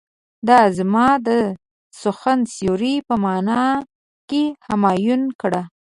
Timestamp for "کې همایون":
4.29-5.21